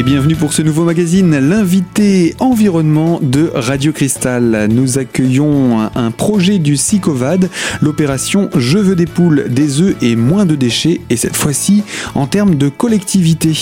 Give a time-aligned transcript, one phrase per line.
[0.00, 4.66] et bienvenue pour ce nouveau magazine, l'invité environnement de Radio Cristal.
[4.70, 7.50] Nous accueillons un projet du SICOVAD,
[7.82, 11.82] l'opération Je veux des poules, des œufs et moins de déchets, et cette fois-ci
[12.14, 13.52] en termes de collectivité.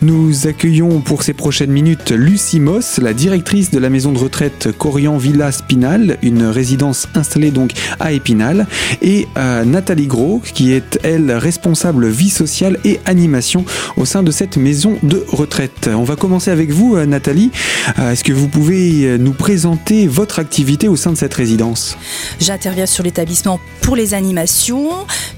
[0.00, 4.70] Nous accueillons pour ces prochaines minutes Lucie Moss, la directrice de la maison de retraite
[4.78, 8.66] Corian Villa Spinal, une résidence installée donc à Épinal,
[9.02, 13.66] et euh, Nathalie Gros, qui est elle responsable vie sociale et animation
[13.98, 15.73] au sein de cette maison de retraite.
[15.86, 17.50] On va commencer avec vous, euh, Nathalie.
[17.98, 21.96] Euh, est-ce que vous pouvez euh, nous présenter votre activité au sein de cette résidence?
[22.40, 24.88] J'interviens sur l'établissement pour les animations,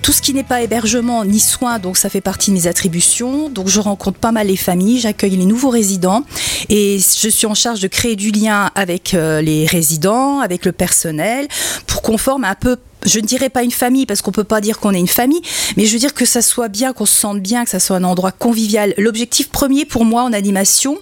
[0.03, 3.49] tout ce qui n'est pas hébergement ni soins, donc ça fait partie de mes attributions.
[3.49, 6.23] Donc je rencontre pas mal les familles, j'accueille les nouveaux résidents
[6.69, 11.49] et je suis en charge de créer du lien avec les résidents, avec le personnel,
[11.87, 14.61] pour qu'on forme un peu je ne dirais pas une famille parce qu'on peut pas
[14.61, 15.41] dire qu'on est une famille,
[15.77, 17.97] mais je veux dire que ça soit bien, qu'on se sente bien, que ça soit
[17.97, 18.95] un endroit convivial.
[18.99, 20.99] L'objectif premier pour moi en animation,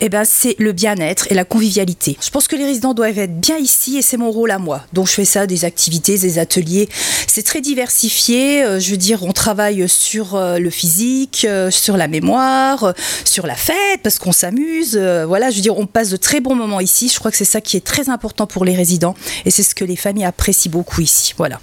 [0.00, 2.16] eh ben, c'est le bien-être et la convivialité.
[2.20, 4.82] Je pense que les résidents doivent être bien ici et c'est mon rôle à moi.
[4.92, 6.88] Donc je fais ça, des activités, des ateliers.
[7.26, 8.62] C'est très diversifié.
[8.62, 13.46] Euh, je veux dire, on travaille sur euh, le physique, euh, sur la mémoire, sur
[13.46, 14.96] la fête parce qu'on s'amuse.
[14.96, 17.08] Voilà, je veux dire, on passe de très bons moments ici.
[17.08, 19.74] Je crois que c'est ça qui est très important pour les résidents et c'est ce
[19.74, 21.33] que les familles apprécient beaucoup ici.
[21.36, 21.60] Voilà.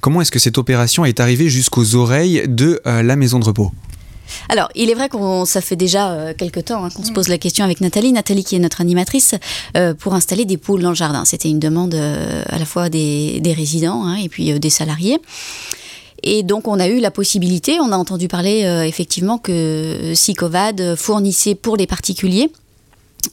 [0.00, 3.72] Comment est-ce que cette opération est arrivée jusqu'aux oreilles de euh, la maison de repos?
[4.48, 7.28] Alors, il est vrai qu'on ça fait déjà euh, quelques temps hein, qu'on se pose
[7.28, 9.34] la question avec Nathalie, Nathalie qui est notre animatrice,
[9.76, 11.24] euh, pour installer des poules dans le jardin.
[11.24, 15.18] C'était une demande à la fois des, résidents hein, et puis des salariés.
[16.22, 21.54] Et donc, on a eu la possibilité, on a entendu parler effectivement que Sicovad fournissait
[21.54, 22.50] pour les particuliers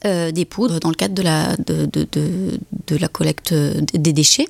[0.04, 4.48] des poudres dans le cadre de la, de, de la collecte des déchets.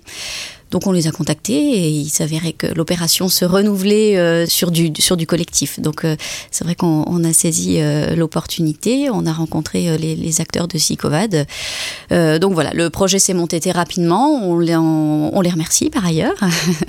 [0.74, 4.92] Donc on les a contactés et il s'avérait que l'opération se renouvelait euh, sur, du,
[4.98, 5.80] sur du collectif.
[5.80, 6.16] Donc euh,
[6.50, 11.46] c'est vrai qu'on a saisi euh, l'opportunité, on a rencontré les, acteurs de SICOVAD.
[12.10, 16.34] donc voilà, le projet s'est monté très rapidement, on les, on, les remercie par ailleurs.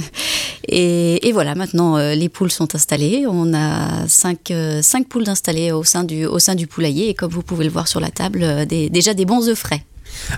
[0.68, 4.50] et, voilà, maintenant les poules sont installées, on a cinq,
[4.80, 7.70] cinq poules installées au sein, du, au sein du poulailler et comme vous pouvez le
[7.70, 9.84] voir sur la table, déjà des bons œufs frais.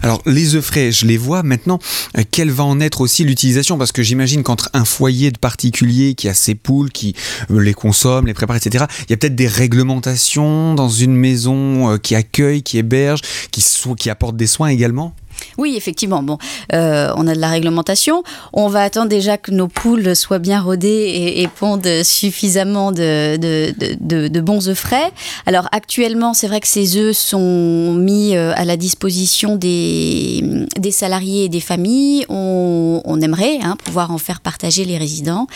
[0.02, 1.78] Alors les œufs frais, je les vois maintenant.
[2.16, 3.78] Euh, quelle va en être aussi l'utilisation?
[3.78, 7.14] Parce que j'imagine qu'entre un foyer de particuliers qui a ses poules, qui
[7.50, 11.92] euh, les consomme, les prépare, etc., il y a peut-être des réglementations dans une maison
[11.92, 15.14] euh, qui accueille, qui héberge, qui apporte des soins également?
[15.58, 16.22] Oui, effectivement.
[16.22, 16.38] Bon,
[16.72, 18.22] euh, on a de la réglementation.
[18.52, 24.40] On va attendre déjà que nos poules soient bien rodées et, pondent suffisamment de, de,
[24.40, 25.10] bons œufs frais.
[25.46, 30.90] Alors actuellement, c'est vrai que ces œufs sont mis euh, à la disposition des, des
[30.90, 32.26] salariés et des familles.
[32.28, 35.46] On, aimerait hein, pouvoir en faire partager les résidents.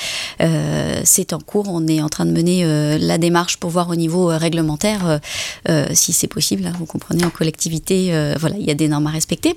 [0.40, 1.66] Euh, c'est en cours.
[1.68, 2.64] On est en train de mener
[2.98, 5.20] la démarche pour voir au niveau réglementaire
[5.92, 6.66] si c'est possible.
[6.66, 6.72] Hein.
[6.78, 9.54] vous comprenez, en collectivité, voilà, il y a des normes à respecter.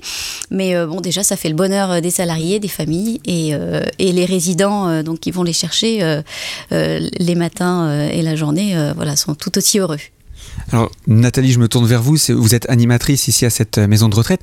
[0.50, 3.82] Mais euh, bon, déjà, ça fait le bonheur euh, des salariés, des familles et, euh,
[3.98, 6.22] et les résidents, donc qui vont les chercher
[6.70, 9.98] les matins et la journée, voilà, sont tout aussi heureux.
[10.72, 12.16] Alors Nathalie, je me tourne vers vous.
[12.28, 14.40] Vous êtes animatrice ici à cette maison de retraite.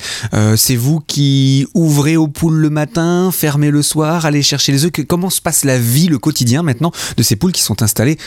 [0.56, 4.92] c'est vous qui ouvrez aux poules le matin, fermez le soir, allez chercher les œufs.
[5.08, 8.18] Comment se passe la vie, le quotidien maintenant de ces poules qui sont installées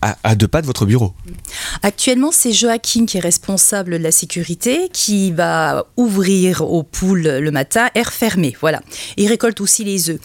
[0.00, 1.12] à, deux pas de votre bureau?
[1.82, 7.50] Actuellement, c'est Joachim qui est responsable de la sécurité, qui va ouvrir aux poules le
[7.50, 8.56] matin, air fermé.
[8.60, 8.82] Voilà.
[9.16, 10.20] Il récolte aussi les œufs.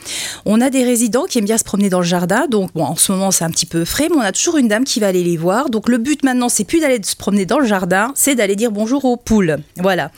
[0.46, 2.48] On a des résidents qui aiment bien se promener dans le jardin.
[2.50, 4.84] Donc, en ce moment, c'est un petit peu frais, mais on a toujours une dame
[4.84, 5.70] qui va aller les voir.
[5.70, 8.72] Donc, le but maintenant, c'est plus d'aller se promener dans le jardin, c'est d'aller dire
[8.72, 9.58] bonjour aux poules.
[9.78, 10.12] Voilà.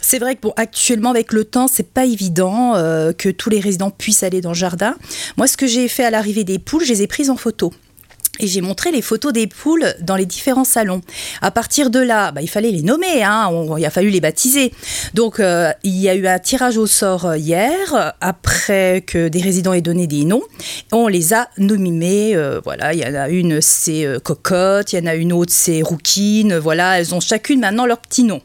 [0.00, 3.60] C'est vrai que bon, actuellement avec le temps, c'est pas évident euh, que tous les
[3.60, 4.96] résidents puissent aller dans le jardin.
[5.36, 7.72] Moi, ce que j'ai fait à l'arrivée des poules, je les ai prises en photo
[8.38, 11.02] et j'ai montré les photos des poules dans les différents salons.
[11.42, 14.72] À partir de là, bah, il fallait les nommer, hein, il a fallu les baptiser.
[15.14, 19.40] Donc euh, il y a eu un tirage au sort euh, hier, après que des
[19.40, 20.42] résidents aient donné des noms.
[20.92, 25.02] On les a nommés, euh, voilà, il y en a une c'est Cocotte, il y
[25.02, 28.40] en a une autre c'est Rouquine, voilà, elles ont chacune maintenant leur petit nom.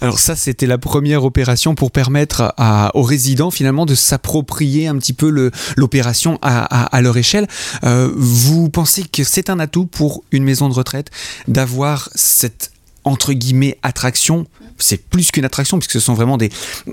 [0.00, 2.54] Alors ça, c'était la première opération pour permettre
[2.94, 7.46] aux résidents finalement de s'approprier un petit peu l'opération à, leur échelle.
[7.84, 11.10] Euh, vous pensez que c'est un atout pour une maison de retraite
[11.48, 12.70] d'avoir cette
[13.04, 14.46] entre guillemets attraction
[14.84, 16.50] c'est plus qu'une attraction puisque ce sont vraiment des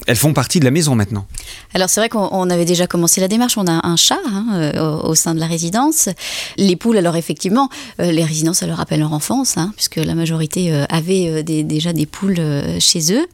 [0.08, 1.26] elles font partie de la maison maintenant.
[1.74, 3.58] Alors c'est vrai qu'on avait déjà commencé la démarche.
[3.58, 6.10] On a un chat hein, euh, au, sein de la résidence.
[6.58, 10.16] Les poules alors effectivement euh, les résidences ça leur rappelle leur enfance hein, puisque la
[10.16, 12.42] majorité euh, avait déjà des poules
[12.80, 13.26] chez eux.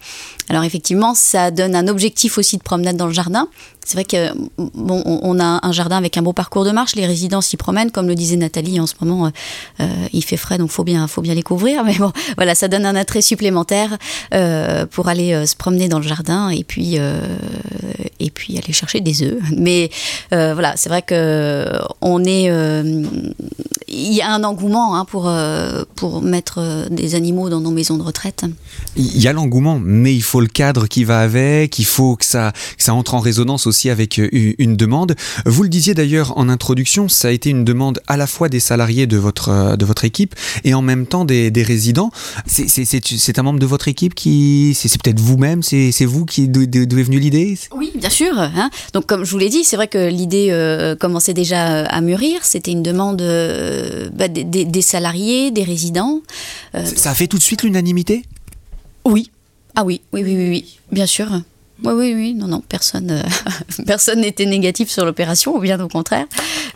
[0.50, 3.48] Alors effectivement ça donne un objectif aussi de promenade dans le jardin
[3.88, 6.98] C'est vrai que bon, on a un jardin avec un beau parcours de marche.
[6.98, 8.82] Les résidents s'y promènent, comme le disait Nathalie.
[8.82, 9.32] En ce moment,
[9.80, 11.86] euh, il fait frais, donc faut bien, faut bien les couvrir.
[11.86, 13.98] Mais bon, voilà, ça donne un attrait supplémentaire
[14.34, 16.98] euh, pour aller euh, se promener dans le jardin et puis
[18.20, 19.42] et puis aller chercher des œufs.
[19.58, 19.90] Mais
[20.32, 22.50] voilà, c'est vrai que on est
[23.88, 27.72] il y a un engouement hein, pour, euh, pour mettre euh, des animaux dans nos
[27.72, 28.46] maisons de retraite.
[28.98, 32.26] Il y a l'engouement, mais il faut le cadre qui va avec, il faut que
[32.26, 35.16] ça, ça entre en résonance aussi avec euh, une demande.
[35.46, 38.60] Vous le disiez d'ailleurs en introduction, ça a été une demande à la fois des
[38.60, 42.12] salariés de votre, de votre équipe et en même temps des, des résidents.
[42.46, 44.74] C'est un membre de votre équipe qui...
[44.76, 47.58] C'est peut-être vous-même, c'est vous qui d'où est venue l'idée?
[47.76, 48.40] Oui, bien sûr.
[48.40, 48.70] Hein.
[48.94, 50.52] Donc comme je vous l'ai dit, c'est vrai que l'idée
[51.00, 52.44] commençait déjà à mûrir.
[52.44, 53.22] C'était une demande
[54.14, 56.22] bah, des, salariés, des résidents.
[56.76, 58.24] Euh, ça a fait tout de suite l'unanimité?
[59.06, 59.32] Oui.
[59.76, 61.28] Ah oui, oui, oui, oui, oui, bien sûr.
[61.84, 66.26] Oui, oui, oui, non, non, personne euh, n'était négatif sur l'opération, bien au contraire.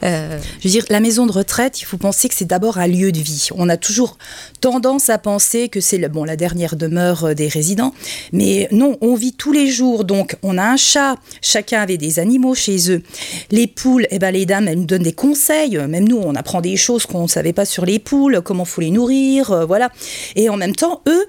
[0.04, 2.86] Euh, je veux dire, la maison de retraite, il faut penser que c'est d'abord un
[2.86, 3.48] lieu de vie.
[3.56, 4.20] On a toujours
[4.62, 7.96] tendance à penser que c'est bon, la dernière demeure euh, des résidents,
[8.32, 10.04] mais non, on vit tous les jours.
[10.04, 13.02] Donc, on a un chat, chacun avait des animaux chez eux.
[13.50, 15.78] Les poules, eh ben, les dames, elles nous donnent des conseils.
[15.78, 18.82] Même nous, on apprend des choses qu'on ne savait pas sur les poules, comment faut
[18.82, 19.90] les nourrir, voilà.
[20.36, 21.26] Et en même temps, eux,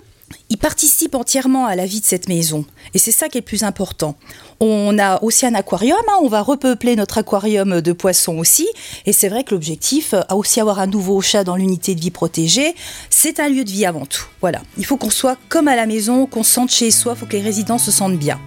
[0.51, 2.65] ils participent entièrement à la vie de cette maison.
[2.95, 4.17] Et c'est ça qui est le plus important.
[4.61, 6.19] On a aussi un aquarium, hein.
[6.23, 8.69] on va repeupler notre aquarium de poissons aussi.
[9.07, 12.11] Et c'est vrai que l'objectif, a aussi avoir un nouveau chat dans l'unité de vie
[12.11, 12.75] protégée,
[13.11, 14.27] c'est un lieu de vie avant tout.
[14.41, 14.63] Voilà.
[14.79, 17.27] Il faut qu'on soit comme à la maison, qu'on se sente chez soi, il faut
[17.27, 18.41] que les résidents se sentent bien.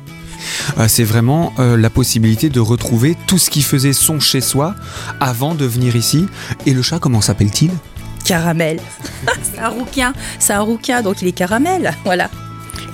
[0.78, 4.76] Euh, c'est vraiment euh, la possibilité de retrouver tout ce qui faisait son chez soi
[5.20, 6.26] avant de venir ici.
[6.66, 7.72] Et le chat, comment s'appelle-t-il?
[8.26, 8.80] Caramel.
[9.42, 12.30] c'est un rouquin, c'est un rouquin, donc il est caramel, voilà.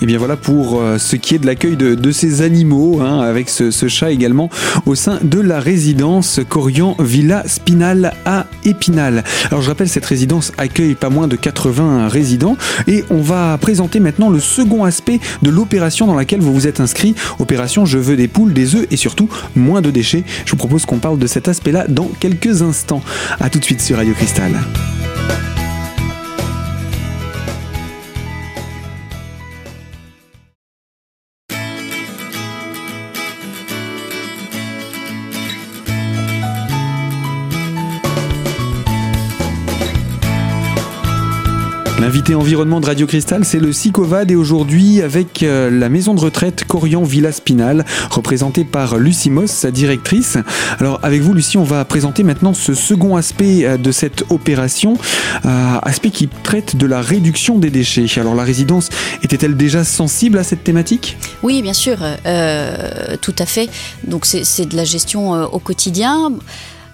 [0.02, 3.50] Et bien voilà pour euh, ce qui est de l'accueil de, ces animaux, hein, avec
[3.50, 4.50] ce, chat également
[4.88, 9.24] au sein de la résidence Corian Villa Spinal à Épinal.
[9.50, 12.58] Alors je rappelle, cette résidence accueille pas moins de 80 résidents
[12.88, 16.80] et on va présenter maintenant le second aspect de l'opération dans laquelle vous vous êtes
[16.80, 20.24] inscrit, opération Je veux des poules, des œufs et surtout moins de déchets.
[20.46, 23.04] Je vous propose qu'on parle de cet aspect-là dans quelques instants.
[23.40, 24.52] A tout de suite sur Radio Cristal.
[25.28, 25.61] Bye.
[42.12, 46.20] L'invité environnement de Radio Cristal, c'est le SICOVAD et aujourd'hui avec euh, la maison de
[46.20, 50.38] retraite Corian Villa Spinal, représentée par Lucie Moss, sa directrice.
[50.82, 54.98] Alors avec vous Lucie, on va présenter maintenant ce second aspect euh, de cette opération,
[55.46, 58.08] euh, aspect qui traite de la réduction des déchets.
[58.20, 58.90] Alors la résidence
[59.24, 61.18] était-elle déjà sensible à cette thématique?
[61.44, 61.98] Oui, bien sûr,
[63.22, 63.70] tout à fait.
[64.04, 66.34] Donc c'est de la gestion au quotidien.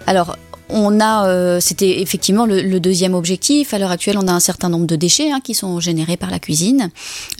[0.05, 0.37] Alors,
[0.69, 3.73] on a, euh, c'était effectivement le, deuxième objectif.
[3.73, 6.29] À l'heure actuelle, on a un certain nombre de déchets hein, qui sont générés par
[6.29, 6.91] la cuisine.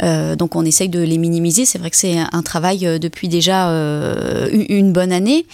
[0.04, 1.66] Euh, donc, on essaye de les minimiser.
[1.66, 3.68] C'est vrai que c'est un travail euh, depuis déjà
[4.52, 5.46] une bonne année.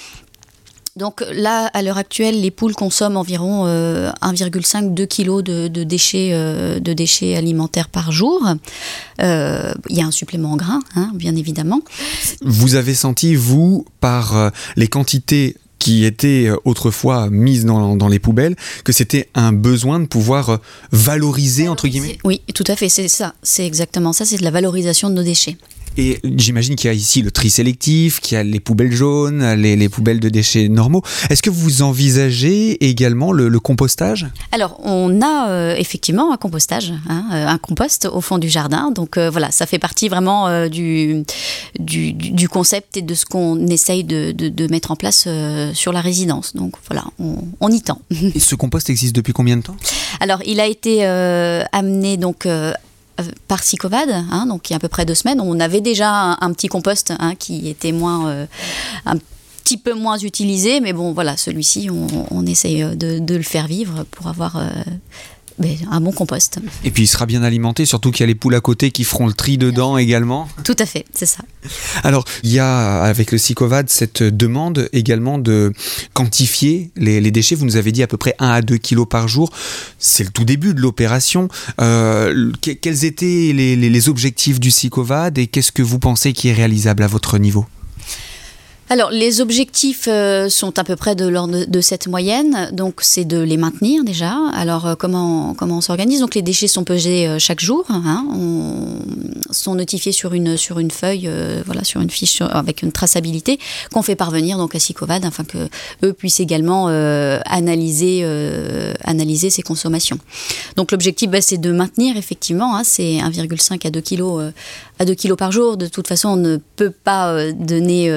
[0.96, 6.32] Donc là, à l'heure actuelle, les poules consomment environ 1,5-2 kg de, déchets,
[6.80, 8.48] de déchets alimentaires par jour.
[9.20, 9.26] Il
[9.90, 11.82] y a un supplément en grains, hein, bien évidemment.
[12.42, 18.56] Vous avez senti, vous, par les quantités qui étaient euh, autrefois mises dans, les poubelles,
[18.86, 20.58] que c'était un besoin de pouvoir euh,
[20.94, 24.52] valoriser, entre guillemets Oui, tout à fait, c'est ça, c'est exactement ça, c'est de la
[24.52, 25.58] valorisation de nos déchets.
[25.98, 29.54] Et j'imagine qu'il y a ici le tri sélectif, qu'il y a les poubelles jaunes,
[29.54, 31.04] les, poubelles de déchets normaux.
[31.30, 34.28] Est-ce que vous envisagez également le, compostage?
[34.52, 38.92] Alors, on a euh, effectivement un compostage, hein, euh, un compost au fond du jardin.
[38.92, 41.24] Donc euh, voilà, ça fait partie vraiment du,
[41.80, 45.28] du, concept et de ce qu'on essaye de, mettre en place
[45.74, 46.56] sur la résidence.
[46.56, 48.02] Donc voilà, on, on y tend.
[48.36, 49.78] Et ce compost existe depuis combien de temps?
[50.20, 52.48] Alors, il a été amené donc
[53.48, 56.38] par Sicovad, hein, donc il y a à peu près deux semaines, on avait déjà
[56.40, 58.46] un, petit compost hein, qui était moins, euh,
[59.06, 59.18] un
[59.64, 64.04] petit peu moins utilisé, mais bon voilà, celui-ci, on, essaye de, de, le faire vivre
[64.12, 64.58] pour avoir
[65.92, 66.60] un bon compost.
[66.84, 69.04] Et puis il sera bien alimenté, surtout qu'il y a les poules à côté qui
[69.04, 70.48] feront le tri dedans également.
[70.64, 71.44] Tout à fait, c'est ça.
[72.04, 75.74] Alors, il y a avec le SICOVAD cette demande également de
[76.14, 77.56] quantifier les, déchets.
[77.56, 79.52] Vous nous avez dit à peu près 1 à 2 kilos par jour.
[80.00, 81.48] C'est le tout début de l'opération.
[81.80, 87.04] Euh, quels étaient les, objectifs du SICOVAD et qu'est-ce que vous pensez qui est réalisable
[87.04, 87.66] à votre niveau?
[88.94, 92.70] Alors, les objectifs euh, sont à peu près de l'ordre de cette moyenne.
[92.74, 94.38] Donc, c'est de les maintenir déjà.
[94.54, 96.20] Alors, euh, comment, comment on s'organise?
[96.20, 97.86] Donc, les déchets sont pesés euh, chaque jour.
[97.90, 98.24] Hein.
[98.32, 98.84] On,
[99.50, 101.30] sont notifiés sur une, sur une feuille,
[101.66, 103.60] voilà, sur une fiche avec une traçabilité
[103.94, 105.70] qu'on fait parvenir donc à Sicovad afin que
[106.04, 108.26] eux puissent également analyser,
[109.04, 110.18] analyser ces consommations.
[110.76, 112.76] Donc, l'objectif, bah, c'est de maintenir effectivement.
[112.76, 114.52] Hein, c'est 1,5 à 2 kg
[114.98, 115.78] à 2 kilos par jour.
[115.78, 118.10] De toute façon, on ne peut pas donner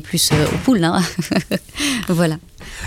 [0.00, 0.84] plus aux poules.
[0.84, 1.02] Hein.
[2.08, 2.38] voilà.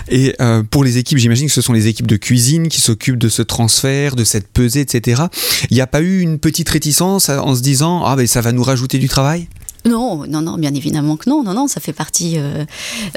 [0.08, 3.18] Et euh, pour les équipes, j'imagine que ce sont les équipes de cuisine qui s'occupent
[3.18, 5.24] de ce transfert, de cette pesée, etc.
[5.70, 8.52] Il n'y a pas eu une petite réticence en se disant ah ben ça va
[8.52, 9.48] nous rajouter du travail?
[9.86, 12.38] Non, non, non, bien évidemment que non, non, non, ça fait partie.
[12.38, 12.64] Euh,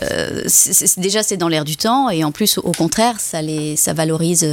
[0.03, 0.43] euh,
[0.97, 4.45] déjà, c'est dans l'air du temps, et en plus, au contraire, ça les, ça valorise,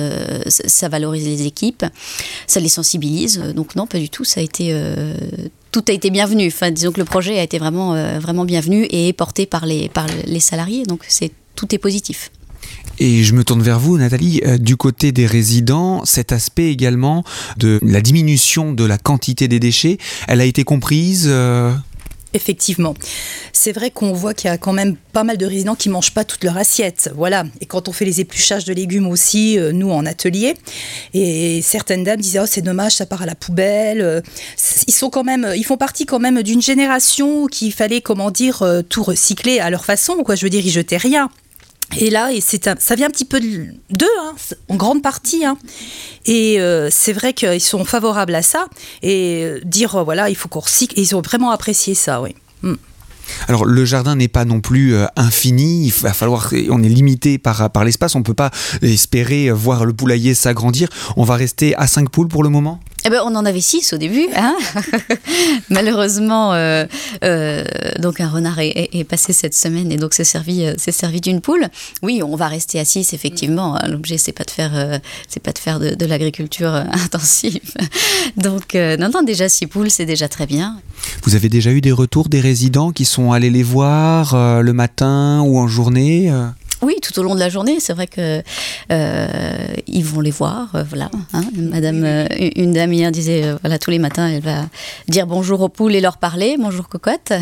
[0.46, 1.84] ça valorise les équipes,
[2.46, 3.40] ça les sensibilise.
[3.56, 4.22] Donc non, pas du tout.
[4.22, 4.72] Ça a été
[5.74, 6.46] tout a été bienvenu.
[6.46, 9.88] Enfin, disons que le projet a été vraiment, euh, vraiment bienvenu et porté par les,
[9.88, 10.84] par les salariés.
[10.84, 12.30] Donc, c'est tout est positif.
[13.00, 14.40] Et je me tourne vers vous, Nathalie.
[14.46, 17.24] Euh, du côté des résidents, cet aspect également
[17.56, 21.72] de la diminution de la quantité des déchets, elle a été comprise euh,
[22.34, 22.94] Effectivement.
[23.52, 26.12] C'est vrai qu'on voit qu'il y a quand même pas mal de résidents qui mangent
[26.12, 27.10] pas toute leur assiette.
[27.14, 27.44] Voilà.
[27.60, 30.54] Et quand on fait les épluchages de légumes aussi, euh, nous en atelier,
[31.14, 34.00] et certaines dames disaient oh c'est dommage, ça part à la poubelle.
[34.00, 34.20] Euh,
[34.88, 38.62] ils sont quand même, ils font partie quand même d'une génération qui fallait comment dire
[38.62, 40.16] euh, tout recycler à leur façon.
[40.24, 41.30] Quoi, je veux dire, ils jetaient rien.
[41.98, 44.34] Et là, et c'est ça vient un petit peu d'eux, hein,
[44.68, 45.44] en grande partie.
[45.44, 45.56] Hein.
[46.26, 48.66] Et euh, c'est vrai qu'ils sont favorables à ça.
[49.02, 50.98] Et euh, dire, euh, voilà, il faut qu'on recycle.
[50.98, 52.34] Ils ont vraiment apprécié ça, oui.
[52.62, 52.74] Mm.
[53.48, 57.70] Alors le jardin n'est pas non plus infini, il va falloir, on est limité par,
[57.70, 58.50] par l'espace, on ne peut pas
[58.82, 60.90] espérer voir le poulailler s'agrandir.
[61.16, 62.80] On va rester à 5 poules pour le moment?
[63.06, 64.28] Eh ben, on en avait six au début.
[64.34, 64.56] Hein
[65.68, 66.86] Malheureusement, euh,
[67.22, 67.62] euh,
[67.98, 71.68] donc un renard est, passé cette semaine et donc c'est servi, euh, servi d'une poule.
[72.02, 73.76] Oui, on va rester à six effectivement.
[73.76, 73.88] Hein.
[73.88, 76.72] L'objet c'est pas de faire, c'est pas de faire de, l'agriculture
[77.04, 77.60] intensive.
[78.38, 80.80] Donc non, non, déjà six poules, c'est déjà très bien.
[81.24, 85.42] Vous avez déjà eu des retours des résidents qui sont allés les voir le matin
[85.42, 86.32] ou en journée
[86.84, 88.42] oui, tout au long de la journée, c'est vrai que
[88.92, 89.66] euh,
[90.04, 91.10] vont les voir, euh, voilà.
[91.32, 91.44] Hein.
[91.56, 92.26] Madame, euh,
[92.56, 94.66] une dame hier disait, voilà, tous les matins, elle va
[95.08, 97.32] dire bonjour aux poules et leur parler, bonjour cocotte.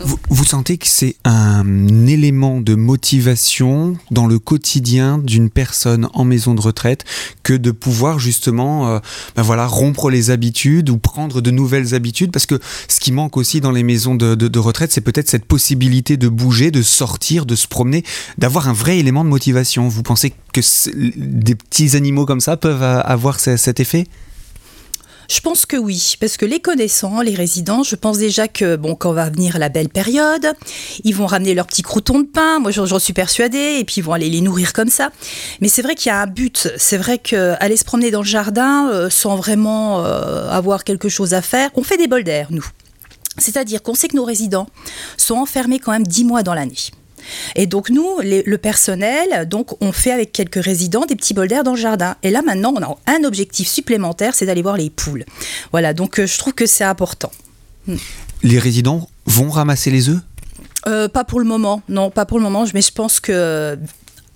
[0.00, 6.54] vous, sentez que c'est un élément de motivation dans le quotidien d'une personne en maison
[6.54, 7.04] de retraite
[7.42, 9.00] que de pouvoir justement,
[9.34, 13.36] ben voilà, rompre les habitudes ou prendre de nouvelles habitudes, parce que ce qui manque
[13.36, 17.56] aussi dans les maisons de retraite, c'est peut-être cette possibilité de bouger, de sortir, de
[17.56, 18.04] se promener
[18.38, 19.88] d'avoir un vrai élément de motivation.
[19.88, 20.60] Vous pensez que
[21.16, 24.06] des petits animaux comme ça peuvent avoir cet effet?
[25.32, 28.94] Je pense que oui, parce que les connaissants, les résidents, je pense déjà que bon,
[28.94, 30.52] quand va venir la belle période,
[31.04, 32.58] ils vont ramener leurs petits croutons de pain.
[32.58, 35.10] Moi, j'en suis persuadée, et puis ils vont aller les nourrir comme ça.
[35.62, 36.68] Mais c'est vrai qu'il y a un but.
[36.76, 41.32] C'est vrai qu'aller se promener dans le jardin euh, sans vraiment euh, avoir quelque chose
[41.32, 42.66] à faire, on fait des bols d'air, nous.
[43.38, 44.66] C'est-à-dire qu'on sait que nos résidents
[45.16, 46.90] sont enfermés quand même 10 mois dans l'année.
[47.56, 51.64] Et donc nous, le personnel, donc on fait avec quelques résidents des petits bols d'air
[51.64, 52.16] dans le jardin.
[52.22, 55.24] Et là maintenant, on a un objectif supplémentaire, c'est d'aller voir les poules.
[55.70, 57.30] Voilà, donc euh, je trouve que c'est important.
[57.86, 57.96] Hmm.
[58.42, 60.20] Les résidents vont ramasser les œufs?
[60.86, 62.64] Euh, Pas pour le moment, non, pas pour le moment.
[62.74, 63.78] Mais je pense que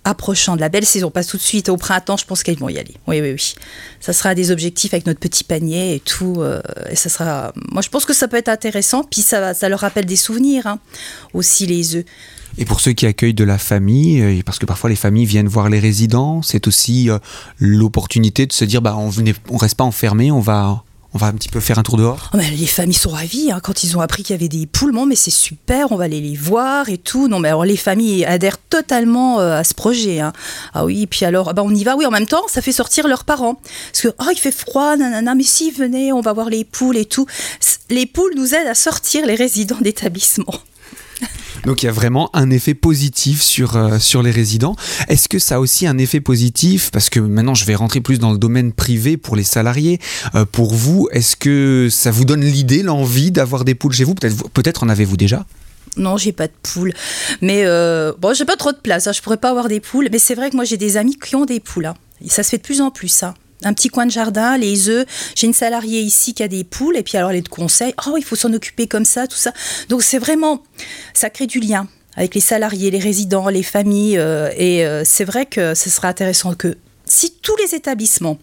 [0.06, 2.68] approchant de la belle saison, pas tout de suite, au printemps, je pense qu'ils vont
[2.68, 2.94] y aller.
[3.06, 3.54] Oui, oui, oui.
[4.00, 6.36] Ça sera des objectifs avec notre petit panier et tout.
[6.38, 6.60] Euh,
[6.90, 7.52] et ça sera.
[7.72, 9.02] Moi, je pense que ça peut être intéressant.
[9.02, 10.78] Puis ça, ça leur rappelle des souvenirs hein,
[11.34, 12.04] aussi les œufs.
[12.58, 15.48] Et pour ceux qui accueillent de la famille, euh, parce que parfois les familles viennent
[15.48, 17.18] voir les résidents, c'est aussi euh,
[17.58, 20.84] l'opportunité de se dire bah on ne on reste pas enfermé, on va
[21.14, 23.60] on va un petit peu faire un tour dehors oh, Les familles sont ravies hein,
[23.62, 24.92] quand ils ont appris qu'il y avait des poules.
[25.06, 27.28] mais c'est super, on va aller les voir et tout.
[27.28, 30.20] Non, mais alors les familles adhèrent totalement euh, à ce projet.
[30.20, 30.32] Hein.
[30.74, 31.96] Ah oui, puis alors, bah, on y va.
[31.96, 33.60] Oui, en même temps, ça fait sortir leurs parents.
[33.92, 36.96] Parce que, oh, il fait froid, nanana, mais si, venez, on va voir les poules
[36.96, 37.26] et tout.
[37.90, 40.54] Les poules nous aident à sortir les résidents d'établissement.
[41.66, 44.76] Donc il y a vraiment un effet positif sur, euh, sur les résidents.
[45.08, 46.92] Est-ce que ça a aussi un effet positif?
[46.92, 49.98] Parce que maintenant je vais rentrer plus dans le domaine privé pour les salariés.
[50.36, 54.14] Euh, pour vous, est-ce que ça vous donne l'idée, l'envie d'avoir des poules chez vous?
[54.14, 55.44] Peut-être peut en avez-vous déjà?
[55.96, 56.92] Non, j'ai pas de poules.
[57.40, 59.06] Mais euh, bon, j'ai pas trop de place.
[59.08, 59.12] Hein.
[59.12, 60.08] Je pourrais pas avoir des poules.
[60.12, 61.86] Mais c'est vrai que moi, j'ai des amis qui ont des poules.
[61.86, 61.94] Hein.
[62.28, 63.34] ça se fait de plus en plus, ça.
[63.62, 65.06] Un petit coin de jardin, les œufs.
[65.34, 67.94] J'ai une salariée ici qui a des poules et puis alors elle est de conseil.
[68.06, 69.52] Oh, il faut s'en occuper comme ça, tout ça.
[69.88, 70.62] Donc c'est vraiment,
[71.14, 74.18] ça crée du lien avec les salariés, les résidents, les familles.
[74.18, 78.36] Euh, et euh, c'est vrai que ce sera intéressant que si tous les établissements,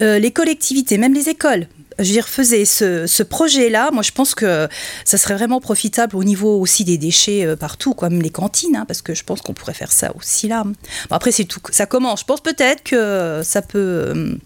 [0.00, 1.66] les collectivités, même les écoles,
[1.98, 4.68] je dire, faisaient ce, projet-là, moi je pense que
[5.06, 9.00] ça serait vraiment profitable au niveau aussi des déchets partout, comme les cantines, hein, parce
[9.00, 10.64] que je pense qu'on pourrait faire ça aussi là.
[11.08, 12.20] après, c'est tout, ça commence.
[12.20, 14.36] Je pense peut-être que ça peut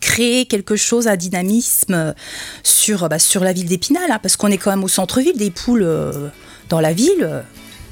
[0.00, 2.14] créer quelque chose, un dynamisme
[2.62, 5.50] sur, bah, sur la ville d'Épinal, hein, parce qu'on est quand même au centre-ville, des
[5.50, 6.28] poules euh,
[6.68, 7.42] dans la ville,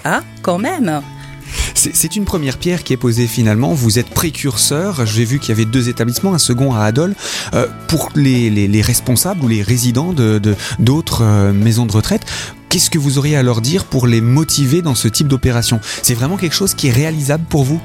[0.04, 1.02] ah, quand même.
[1.74, 3.72] C'est une première pierre qui est posée finalement.
[3.72, 5.06] Vous êtes précurseur.
[5.06, 7.14] J'ai vu qu'il y avait deux établissements, un second à Adol.
[7.54, 12.22] Euh, pour les, responsables ou les résidents d'autres de, maisons de retraite,
[12.68, 15.80] qu'est-ce que vous auriez à leur dire pour les motiver dans ce type d'opération?
[16.02, 17.80] C'est vraiment quelque chose qui est réalisable pour vous?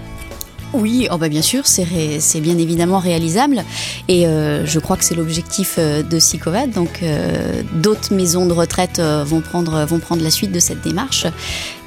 [0.74, 3.64] Oui, oh bah bien sûr, c'est bien évidemment réalisable
[4.08, 6.72] et euh, je crois que c'est l'objectif euh, de Sicovad.
[6.72, 11.28] Donc euh, d'autres maisons de retraite vont, prendre, vont prendre la suite de cette démarche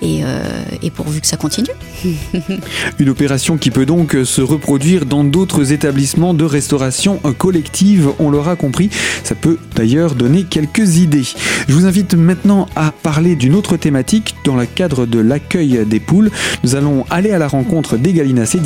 [0.02, 0.22] et,
[0.94, 1.68] pourvu que ça continue.
[2.98, 8.56] Une opération qui peut donc se reproduire dans d'autres établissements de restauration collective, on l'aura
[8.56, 8.88] compris.
[9.24, 11.24] Ça peut d'ailleurs donner quelques idées.
[11.68, 16.00] Je vous invite maintenant à parler d'une autre thématique dans le cadre de l'accueil des
[16.00, 16.30] poules.
[16.62, 18.60] Nous allons aller à la rencontre des gallinacés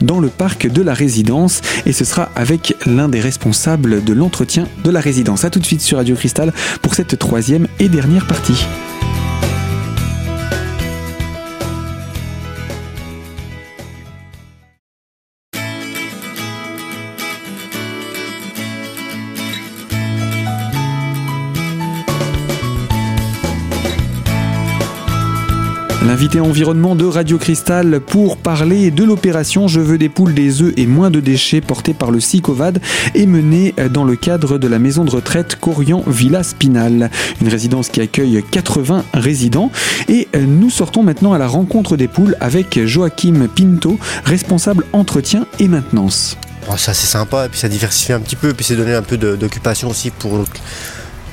[0.00, 4.66] dans le parc de la résidence et ce sera avec l'un des responsables de l'entretien
[4.84, 5.44] de la résidence.
[5.44, 6.52] A tout de suite sur Radio Cristal
[6.82, 8.66] pour cette troisième et dernière partie.
[26.06, 30.72] L'invité environnement de Radio Cristal pour parler de l'opération Je veux des poules, des œufs
[30.76, 32.80] et moins de déchets portée par le SICOVAD
[33.16, 37.10] est menée dans le cadre de la maison de retraite Corian Villa Spinal,
[37.42, 39.72] une résidence qui accueille 80 résidents.
[40.08, 45.66] Et nous sortons maintenant à la rencontre des poules avec Joachim Pinto, responsable entretien et
[45.66, 46.36] maintenance.
[46.76, 49.02] ça c'est sympa et puis ça diversifie un petit peu et puis c'est donner un
[49.02, 50.44] peu d'occupation aussi pour,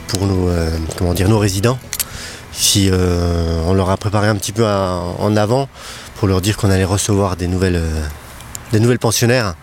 [0.07, 1.77] pour nos, euh, comment dire, nos résidents
[2.55, 5.67] si euh, on leur a préparé un petit peu en avant
[6.15, 8.01] pour leur dire qu'on allait recevoir des nouvelles, euh,
[8.71, 9.55] des nouvelles pensionnaires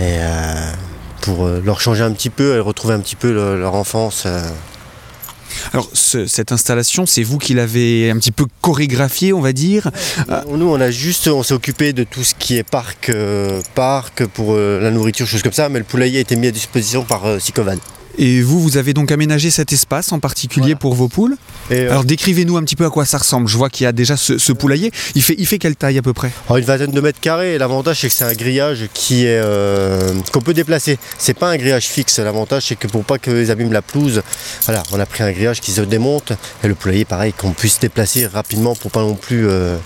[0.00, 0.72] et euh,
[1.20, 4.26] pour leur changer un petit peu et retrouver un petit peu leur enfance.
[5.72, 9.90] Alors cette installation, c'est vous qui l'avez un petit peu chorégraphiée, on va dire.
[10.48, 13.10] Nous, on a juste, on s'est occupé de tout ce qui est parc,
[13.74, 17.02] parc pour la nourriture, choses comme ça, mais le poulailler a été mis à disposition
[17.02, 17.78] par Sicovan.
[18.18, 21.36] Et vous, vous avez donc aménagé cet espace en particulier pour vos poules.
[21.70, 23.48] Euh, Alors décrivez-nous un petit peu à quoi ça ressemble.
[23.48, 24.90] Je vois qu'il y a déjà ce, poulailler.
[25.14, 26.30] Il fait, il fait quelle taille à peu près?
[26.50, 27.58] Une vingtaine de mètres carrés.
[27.58, 30.98] L'avantage c'est que c'est un grillage qui est euh, qu'on peut déplacer.
[31.18, 32.18] C'est pas un grillage fixe.
[32.18, 34.22] L'avantage c'est que pour pas que les abîment la pelouse,
[34.64, 36.32] voilà, on a pris un grillage qui se démonte
[36.64, 39.76] et le poulailler pareil qu'on puisse déplacer rapidement pour pas non plus euh,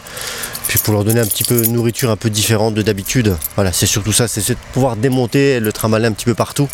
[0.70, 3.36] puis pour leur donner un petit peu de nourriture un peu différente de d'habitude.
[3.56, 6.68] Voilà, c'est surtout ça, c'est de pouvoir démonter le trimballer un petit peu partout.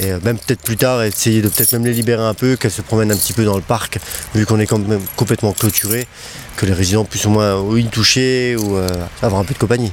[0.00, 2.70] Et euh, même peut-être plus tard, essayer de peut-être même les libérer un peu, qu'elles
[2.70, 3.98] se promènent un petit peu dans le parc,
[4.34, 6.06] vu qu'on est quand même complètement clôturé,
[6.56, 8.88] que les résidents puissent au moins ou y toucher ou euh,
[9.20, 9.92] avoir un peu de compagnie.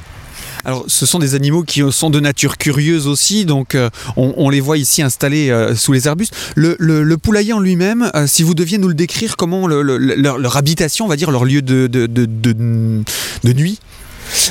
[0.64, 4.60] Alors, ce sont des animaux qui sont de nature curieuse aussi, donc euh, on, les
[4.60, 6.34] voit ici installés euh, sous les arbustes.
[6.54, 11.08] Le, poulailler en lui-même, euh, si vous deviez nous le décrire, comment leur, habitation, on
[11.08, 13.78] va dire, leur lieu de, de, nuit?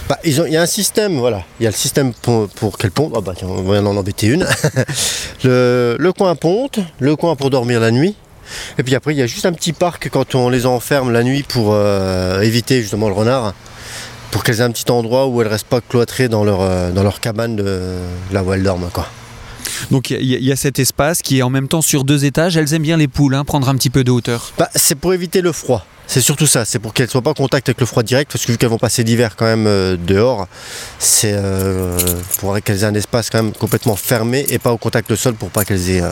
[0.08, 1.44] Bah, il y a un système, voilà.
[1.60, 3.14] Il y a le système pour, pour qu'elles pondent.
[3.16, 4.48] Oh, bah, on va en embêter une.
[5.44, 8.16] le, coin ponte, le coin pour dormir la nuit.
[8.78, 11.24] Et puis après, il y a juste un petit parc quand on les enferme la
[11.24, 11.76] nuit pour
[12.42, 13.54] éviter justement le renard
[14.34, 16.92] pour qu'elles aient un petit endroit où elles ne restent pas cloîtrées dans leur, euh,
[16.92, 18.00] dans leur cabane de,
[18.32, 18.90] là où elles dorment.
[18.92, 19.08] Quoi.
[19.92, 22.58] Donc il y, a cet espace qui est en même temps sur deux étages.
[22.58, 24.52] Elles aiment bien les poules, hein, prendre un petit peu de hauteur.
[24.58, 25.86] Bah, c'est pour éviter le froid.
[26.08, 28.32] C'est surtout ça, c'est pour qu'elles ne soient pas en contact avec le froid direct,
[28.32, 30.48] parce que vu qu'elles vont passer l'hiver quand même euh, dehors,
[31.00, 31.98] c'est euh,
[32.40, 35.36] pour qu'elles aient un espace quand même complètement fermé et pas au contact du sol
[35.36, 36.04] pour pas qu'elles aient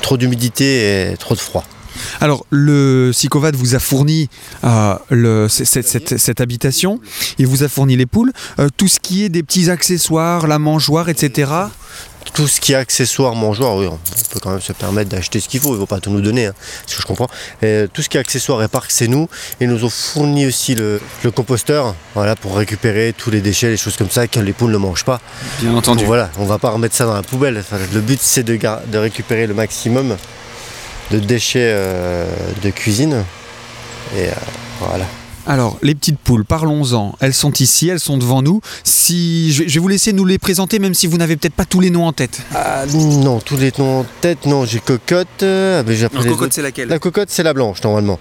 [0.00, 1.64] trop d'humidité et trop de froid.
[2.20, 4.28] Alors, le Sicovad vous a fourni
[4.64, 7.00] euh, cette, habitation,
[7.38, 10.58] il vous a fourni les poules, euh, tout ce qui est des petits accessoires, la
[10.58, 11.50] mangeoire, etc.
[12.34, 13.98] Tout ce qui est accessoires, mangeoire, oui, on
[14.32, 16.20] peut quand même se permettre d'acheter ce qu'il faut, il ne faut pas tout nous
[16.20, 16.54] donner, hein,
[16.86, 17.28] ce que je comprends.
[17.92, 19.28] tout ce qui est accessoires et parc, c'est nous.
[19.60, 21.00] Ils nous ont fourni aussi le,
[21.34, 24.76] composteur, voilà, pour récupérer tous les déchets, les choses comme ça, que les poules ne
[24.76, 25.20] mangent pas.
[25.60, 26.04] Bien entendu.
[26.04, 27.62] voilà, on ne va pas remettre ça dans la poubelle.
[27.94, 30.16] le but, c'est de, de récupérer le maximum
[31.10, 32.26] de déchets euh,
[32.62, 33.24] de cuisine.
[34.16, 34.32] Et euh,
[34.80, 35.04] voilà.
[35.48, 37.14] Alors, les petites poules, parlons-en.
[37.20, 38.60] Elles sont ici, elles sont devant nous.
[38.82, 41.78] Si je vais vous laisser nous les présenter, même si vous n'avez peut-être pas tous
[41.78, 42.40] les noms en tête.
[42.52, 45.28] Ah, non, tous les noms en tête, non, j'ai cocotte.
[45.44, 48.18] euh, mais j'ai- après les autres- c'est laquelle La cocotte, c'est la blanche normalement.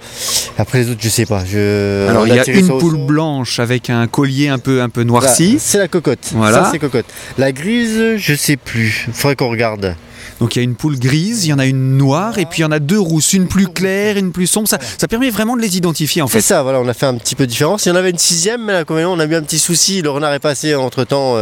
[0.60, 1.44] Après les autres, je sais pas.
[1.44, 2.08] Je...
[2.08, 5.58] Alors, il y a une poule blanche avec un collier un peu, un peu noirci.
[5.60, 6.30] c'est la cocotte.
[6.34, 6.66] Voilà.
[6.66, 7.08] Ça, c'est cocotte.
[7.40, 9.08] La grise, je sais plus.
[9.14, 9.96] Faudrait qu'on regarde.
[10.42, 12.60] Donc, il y a une poule grise, il y en a une noire, et puis
[12.60, 14.68] il y en a deux rousses, une plus claire, une plus sombre.
[14.68, 16.42] Ça, ça permet vraiment de les identifier, en C'est fait.
[16.42, 17.86] ça, voilà, on a fait un petit peu de différence.
[17.86, 19.60] Il y en avait une sixième, mais là, quand même, on a eu un petit
[19.60, 20.02] souci.
[20.02, 21.36] Le renard est passé entre temps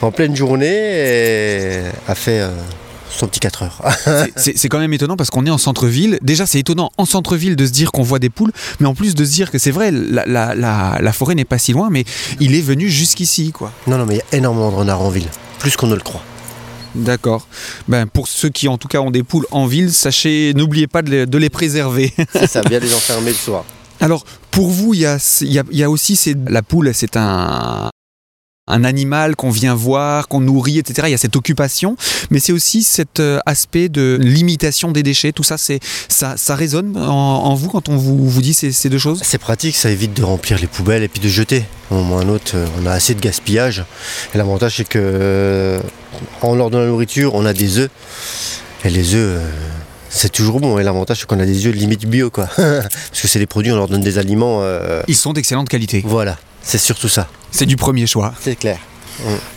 [0.00, 2.50] en pleine journée et a fait euh,
[3.10, 3.82] son petit 4 heures.
[4.04, 6.18] C'est- C'est c'est quand même étonnant parce qu'on est en centre-ville.
[6.22, 9.16] Déjà, c'est étonnant en centre-ville de se dire qu'on voit des poules, mais en plus
[9.16, 11.88] de se dire que c'est vrai, la, la- la- la forêt n'est pas si loin,
[11.90, 12.04] mais
[12.38, 13.72] il est venu jusqu'ici, quoi.
[13.88, 15.26] non, non, mais il y a énormément de renards en ville.
[15.58, 16.22] Plus qu'on ne le croit.
[16.94, 17.46] D'accord.
[17.88, 21.02] Ben, pour ceux qui, en tout cas, ont des poules en ville, sachez, n'oubliez pas
[21.02, 22.12] de les, de les préserver.
[22.32, 23.64] C'est ça, bien les enfermer le soir.
[24.00, 27.90] Alors, pour vous, il y a, y a- y a aussi la poule, c'est un,
[28.68, 31.08] un animal qu'on vient voir, qu'on nourrit, etc.
[31.08, 31.96] Il y a cette occupation,
[32.30, 35.32] mais c'est aussi cet euh, aspect de limitation des déchets.
[35.32, 37.10] Tout ça, c'est, ça, ça résonne en,
[37.44, 39.20] en vous quand on vous, vous dit ces, ces deux choses?
[39.24, 41.64] C'est pratique, ça évite de remplir les poubelles et puis de jeter.
[41.90, 43.84] Ou à un autre, euh, on a assez de gaspillage.
[44.34, 45.80] Et l'avantage, c'est que euh,
[46.42, 47.90] en leur donnant la nourriture, on a des œufs.
[48.84, 49.40] Et les œufs,
[50.10, 50.78] c'est toujours bon.
[50.78, 52.46] Et l'avantage, c'est qu'on a des œufs limite bio, quoi.
[52.56, 54.60] Parce que c'est des produits, on leur donne des aliments.
[54.62, 56.02] euh, Ils sont d'excellente qualité.
[56.06, 57.26] Voilà, c'est surtout ça.
[57.50, 58.34] C'est du premier choix.
[58.40, 58.78] C'est clair.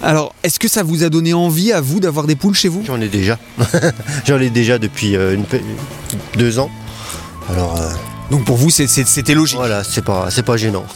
[0.01, 2.83] Alors, est-ce que ça vous a donné envie à vous d'avoir des poules chez vous?
[2.87, 3.37] J'en ai déjà.
[4.25, 5.45] J'en ai déjà depuis euh, une
[6.35, 6.71] deux ans.
[7.49, 7.89] Alors euh,
[8.31, 9.57] Donc pour vous, c'est- c'est- c'était logique.
[9.57, 10.85] voilà, c'est pas, c'est pas gênant.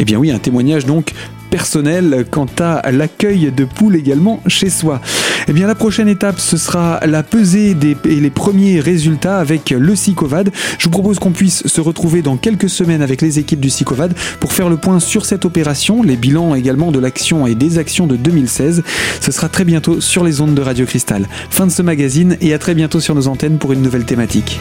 [0.00, 1.12] Eh bien oui, un témoignage donc
[1.50, 5.00] personnel quant à l'accueil de poules également chez soi.
[5.48, 9.70] Eh bien la prochaine étape, ce sera la pesée des, et les premiers résultats avec
[9.70, 10.50] le Sicovad.
[10.78, 14.14] Je vous propose qu'on puisse se retrouver dans quelques semaines avec les équipes du Sicovad
[14.40, 18.06] pour faire le point sur cette opération, les bilans également de l'action et des actions
[18.06, 18.82] de 2016.
[19.20, 21.28] Ce sera très bientôt sur les ondes de Radio Cristal.
[21.50, 24.60] Fin de ce magazine et à très bientôt sur nos antennes pour une nouvelle thématique.